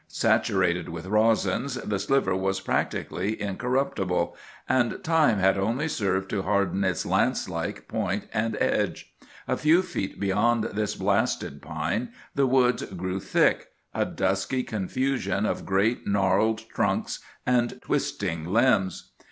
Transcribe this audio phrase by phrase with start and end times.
[0.07, 4.35] Saturated with resins, the sliver was practically incorruptible;
[4.67, 9.13] and time had only served to harden its lance like point and edge.
[9.47, 16.07] A few feet beyond this blasted pine the woods grew thick,—a dusky confusion of great
[16.07, 19.11] gnarled trunks and twisting limbs.